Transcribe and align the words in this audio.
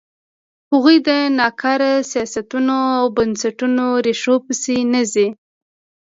هغوی 0.71 0.97
د 1.07 1.09
ناکاره 1.39 1.91
سیاستونو 2.11 2.77
او 2.99 3.05
بنسټونو 3.17 3.85
ریښو 4.05 4.35
پسې 4.45 4.77
نه 4.93 5.01
ځي. 5.13 5.27